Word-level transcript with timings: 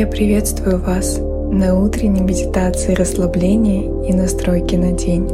Я 0.00 0.06
приветствую 0.06 0.78
вас 0.78 1.18
на 1.18 1.78
утренней 1.78 2.22
медитации 2.22 2.94
расслабления 2.94 4.08
и 4.08 4.14
настройки 4.14 4.74
на 4.74 4.92
день. 4.92 5.28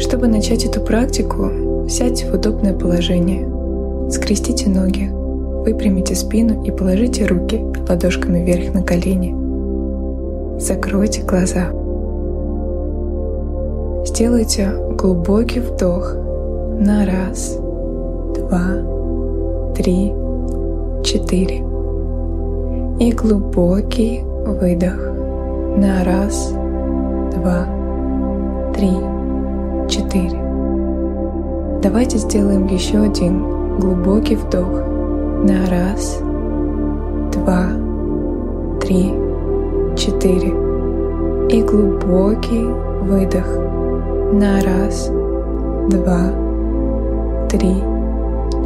Чтобы 0.00 0.28
начать 0.28 0.64
эту 0.64 0.80
практику, 0.80 1.86
сядьте 1.90 2.24
в 2.24 2.34
удобное 2.34 2.72
положение. 2.72 3.46
Скрестите 4.10 4.70
ноги, 4.70 5.10
выпрямите 5.12 6.14
спину 6.14 6.64
и 6.64 6.70
положите 6.70 7.26
руки 7.26 7.62
ладошками 7.86 8.42
вверх 8.42 8.72
на 8.72 8.82
колени. 8.82 9.36
Закройте 10.58 11.20
глаза. 11.20 11.68
Сделайте 14.06 14.70
глубокий 14.96 15.60
вдох 15.60 16.14
на 16.14 17.04
раз, 17.04 17.58
два, 18.38 19.74
три, 19.76 20.14
четыре. 21.04 21.67
И 23.00 23.12
глубокий 23.12 24.24
выдох 24.44 24.98
на 25.76 26.02
раз, 26.02 26.52
два, 27.32 27.64
три, 28.74 28.90
четыре. 29.88 30.36
Давайте 31.80 32.18
сделаем 32.18 32.66
еще 32.66 32.98
один 32.98 33.78
глубокий 33.78 34.34
вдох 34.34 34.82
на 35.44 35.70
раз, 35.70 36.18
два, 37.32 37.68
три, 38.80 39.12
четыре. 39.96 40.48
И 41.50 41.62
глубокий 41.62 42.66
выдох 43.02 43.46
на 44.32 44.60
раз, 44.60 45.08
два, 45.88 46.32
три, 47.48 47.76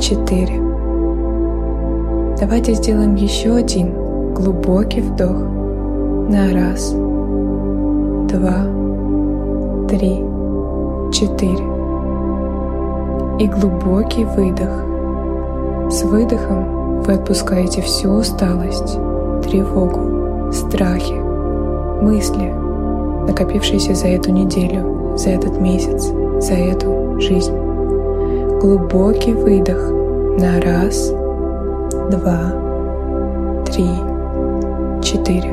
четыре. 0.00 0.58
Давайте 2.40 2.72
сделаем 2.72 3.14
еще 3.14 3.56
один 3.56 3.92
глубокий 4.34 5.00
вдох 5.00 5.36
на 6.28 6.52
раз, 6.52 6.92
два, 8.28 8.66
три, 9.88 10.24
четыре. 11.12 11.64
И 13.38 13.46
глубокий 13.46 14.24
выдох. 14.24 15.90
С 15.90 16.04
выдохом 16.04 17.02
вы 17.02 17.14
отпускаете 17.14 17.82
всю 17.82 18.10
усталость, 18.10 18.98
тревогу, 19.42 20.52
страхи, 20.52 21.20
мысли, 22.02 22.52
накопившиеся 23.26 23.94
за 23.94 24.08
эту 24.08 24.30
неделю, 24.30 25.16
за 25.16 25.30
этот 25.30 25.60
месяц, 25.60 26.12
за 26.40 26.54
эту 26.54 27.20
жизнь. 27.20 27.54
Глубокий 28.60 29.34
выдох 29.34 29.90
на 30.38 30.60
раз, 30.60 31.12
два, 32.10 32.54
три, 33.66 33.88
четыре. 35.02 35.50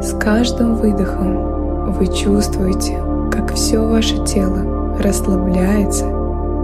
С 0.00 0.12
каждым 0.18 0.76
выдохом 0.76 1.92
вы 1.92 2.06
чувствуете, 2.06 2.98
как 3.30 3.52
все 3.54 3.78
ваше 3.78 4.24
тело 4.24 4.96
расслабляется 5.02 6.06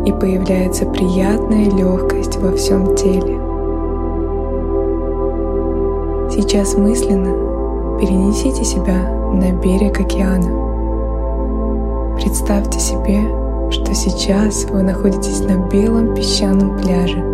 и 0.06 0.12
появляется 0.12 0.87
приятная 0.87 1.71
легкость 1.71 2.37
во 2.37 2.53
всем 2.53 2.95
теле. 2.95 3.41
Сейчас 6.31 6.77
мысленно 6.77 7.99
перенесите 7.99 8.65
себя 8.65 9.11
на 9.33 9.53
берег 9.53 10.01
океана. 10.01 10.62
Представьте 12.17 12.78
себе, 12.78 13.21
что 13.71 13.95
сейчас 13.95 14.65
вы 14.65 14.83
находитесь 14.83 15.41
на 15.41 15.69
белом 15.69 16.15
песчаном 16.15 16.78
пляже, 16.78 17.34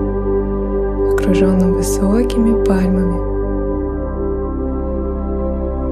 окруженном 1.20 1.74
высокими 1.74 2.64
пальмами. 2.64 3.20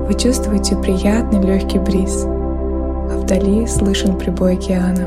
Вы 0.07 0.15
чувствуете 0.15 0.75
приятный 0.77 1.43
легкий 1.43 1.79
бриз, 1.79 2.25
а 2.25 3.19
вдали 3.19 3.67
слышен 3.67 4.17
прибой 4.17 4.55
океана. 4.55 5.07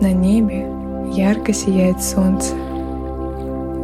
На 0.00 0.12
небе 0.12 0.66
ярко 1.12 1.52
сияет 1.52 2.02
солнце. 2.02 2.54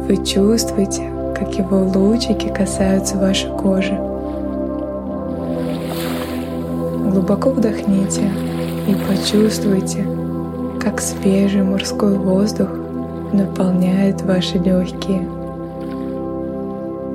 Вы 0.07 0.17
чувствуете, 0.17 1.09
как 1.33 1.57
его 1.57 1.83
лучики 1.83 2.49
касаются 2.49 3.17
вашей 3.17 3.49
кожи. 3.51 3.97
Глубоко 7.09 7.51
вдохните 7.51 8.29
и 8.87 8.95
почувствуйте, 9.07 10.05
как 10.81 10.99
свежий 10.99 11.63
морской 11.63 12.17
воздух 12.17 12.80
наполняет 13.33 14.21
ваши 14.23 14.57
легкие. 14.57 15.27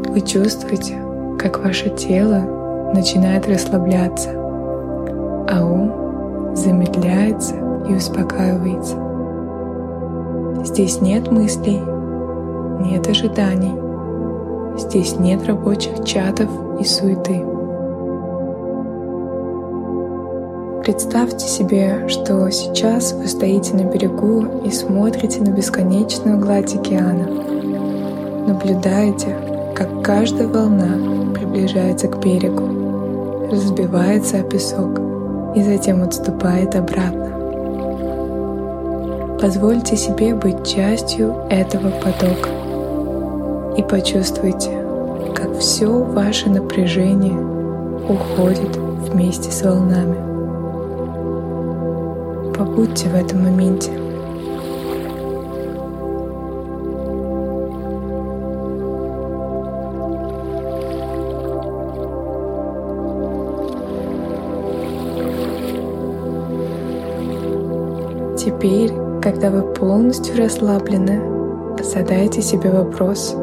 Вы 0.08 0.20
чувствуете, 0.20 0.98
как 1.38 1.62
ваше 1.62 1.90
тело 1.90 2.92
начинает 2.94 3.48
расслабляться, 3.48 4.30
а 4.30 5.62
ум 5.64 6.54
замедляется 6.56 7.54
и 7.88 7.94
успокаивается. 7.94 8.96
Здесь 10.64 11.00
нет 11.00 11.30
мыслей, 11.30 11.80
нет 12.80 13.06
ожиданий, 13.08 13.74
здесь 14.78 15.18
нет 15.18 15.46
рабочих 15.46 16.04
чатов 16.04 16.48
и 16.80 16.84
суеты. 16.84 17.55
Представьте 20.86 21.48
себе, 21.48 22.06
что 22.06 22.48
сейчас 22.48 23.12
вы 23.12 23.26
стоите 23.26 23.74
на 23.74 23.90
берегу 23.90 24.62
и 24.64 24.70
смотрите 24.70 25.40
на 25.40 25.48
бесконечную 25.48 26.38
гладь 26.38 26.76
океана. 26.76 27.26
Наблюдаете, 28.46 29.36
как 29.74 30.04
каждая 30.04 30.46
волна 30.46 31.32
приближается 31.34 32.06
к 32.06 32.20
берегу, 32.20 33.48
разбивается 33.50 34.38
о 34.38 34.42
песок 34.44 35.00
и 35.56 35.62
затем 35.64 36.04
отступает 36.04 36.76
обратно. 36.76 37.32
Позвольте 39.40 39.96
себе 39.96 40.36
быть 40.36 40.64
частью 40.64 41.34
этого 41.50 41.90
потока 41.90 42.50
и 43.76 43.82
почувствуйте, 43.82 44.70
как 45.34 45.58
все 45.58 45.88
ваше 45.88 46.48
напряжение 46.48 47.36
уходит 48.08 48.76
вместе 48.76 49.50
с 49.50 49.62
волнами. 49.62 50.35
Побудьте 52.56 53.08
в 53.08 53.14
этом 53.14 53.44
моменте. 53.44 53.90
Теперь 68.38 68.92
когда 69.26 69.50
вы 69.50 69.62
полностью 69.62 70.36
расслаблены, 70.38 71.20
задайте 71.82 72.40
себе 72.42 72.70
вопрос, 72.70 73.36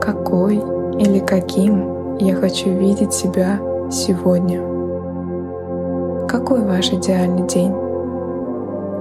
какой 0.00 0.56
или 0.98 1.20
каким 1.20 2.16
я 2.18 2.34
хочу 2.34 2.70
видеть 2.70 3.12
себя 3.12 3.60
сегодня. 3.88 4.60
Какой 6.26 6.60
ваш 6.62 6.92
идеальный 6.92 7.46
день? 7.46 7.85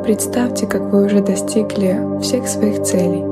Представьте, 0.05 0.67
как 0.67 0.93
вы 0.93 1.05
уже 1.05 1.21
достигли 1.21 1.99
всех 2.21 2.47
своих 2.47 2.83
целей. 2.83 3.23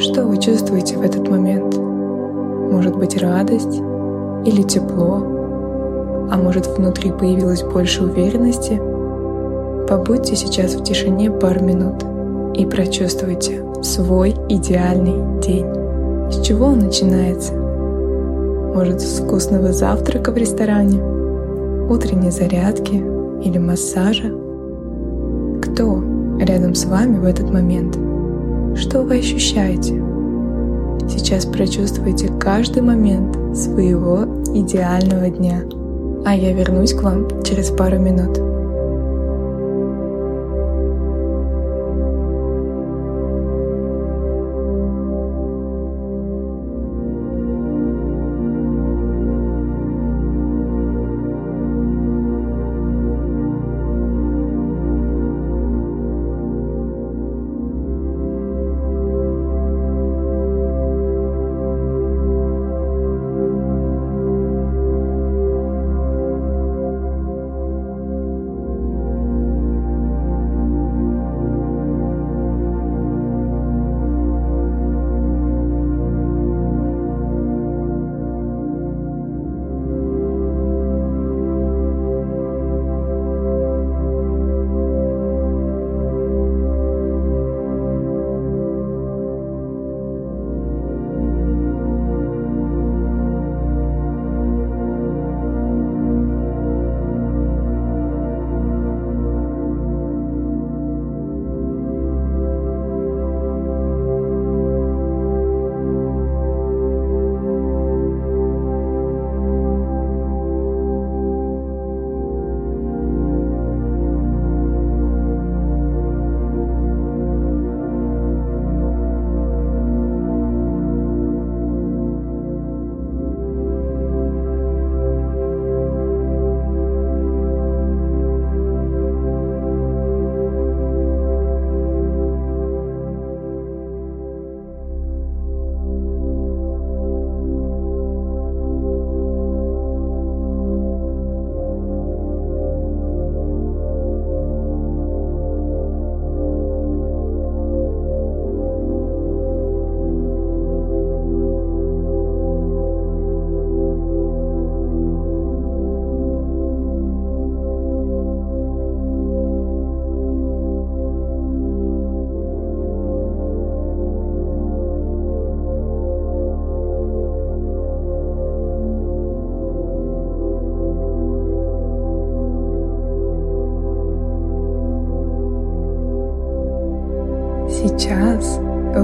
Что 0.00 0.24
вы 0.24 0.38
чувствуете 0.38 0.96
в 0.96 1.02
этот 1.02 1.28
момент? 1.28 1.76
Может 1.76 2.96
быть 2.96 3.16
радость 3.20 3.76
или 4.44 4.62
тепло? 4.62 5.22
А 6.30 6.36
может 6.42 6.66
внутри 6.66 7.12
появилось 7.12 7.62
больше 7.62 8.02
уверенности– 8.02 8.80
Побудьте 9.88 10.34
сейчас 10.34 10.74
в 10.74 10.82
тишине 10.82 11.30
пару 11.30 11.62
минут 11.62 12.02
и 12.56 12.64
прочувствуйте 12.64 13.62
свой 13.82 14.30
идеальный 14.48 15.40
день. 15.42 15.66
С 16.30 16.40
чего 16.40 16.66
он 16.68 16.78
начинается? 16.78 17.52
Может, 17.52 19.02
с 19.02 19.20
вкусного 19.20 19.74
завтрака 19.74 20.32
в 20.32 20.38
ресторане, 20.38 21.02
утренней 21.90 22.30
зарядки 22.30 22.94
или 23.44 23.58
массажа? 23.58 24.32
Кто 25.74 26.00
рядом 26.38 26.76
с 26.76 26.84
вами 26.84 27.18
в 27.18 27.24
этот 27.24 27.50
момент? 27.50 27.96
Что 28.78 29.02
вы 29.02 29.18
ощущаете? 29.18 30.00
Сейчас 31.08 31.46
прочувствуйте 31.46 32.28
каждый 32.38 32.80
момент 32.80 33.34
своего 33.56 34.24
идеального 34.54 35.28
дня. 35.30 35.62
А 36.24 36.36
я 36.36 36.52
вернусь 36.52 36.94
к 36.94 37.02
вам 37.02 37.42
через 37.42 37.70
пару 37.70 37.98
минут. 37.98 38.38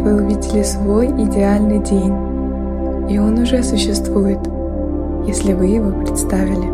Вы 0.01 0.23
увидели 0.23 0.63
свой 0.63 1.07
идеальный 1.09 1.79
день, 1.79 2.13
и 3.09 3.19
он 3.19 3.39
уже 3.39 3.63
существует, 3.63 4.39
если 5.27 5.53
вы 5.53 5.67
его 5.67 5.91
представили. 6.03 6.67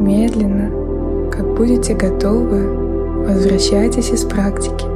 Медленно, 0.00 1.30
как 1.30 1.54
будете 1.54 1.94
готовы, 1.94 3.26
возвращайтесь 3.26 4.10
из 4.10 4.24
практики 4.24 4.86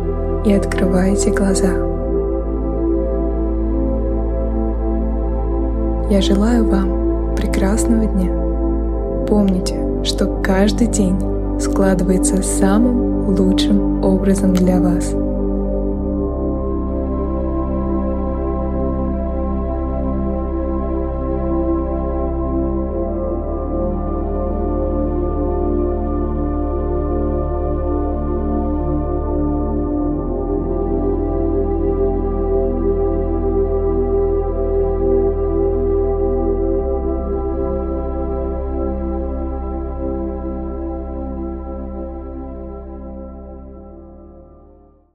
и 0.46 0.52
открывайте 0.52 1.30
глаза. 1.30 1.72
Я 6.10 6.20
желаю 6.20 6.68
вам 6.68 7.34
прекрасного 7.36 8.06
дня. 8.06 8.30
Помните, 9.26 9.76
что 10.04 10.26
каждый 10.42 10.86
день 10.86 11.16
складывается 11.60 12.42
самым 12.42 13.11
лучшим 13.28 14.04
образом 14.04 14.54
для 14.54 14.80
вас– 14.80 15.14